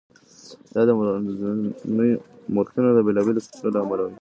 [0.73, 0.89] دا د
[2.53, 4.09] مورخینو د بېلابېلو سرچینو له امله وي.